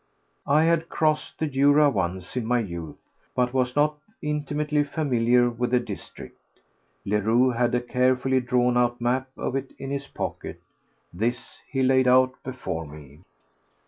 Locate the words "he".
11.69-11.83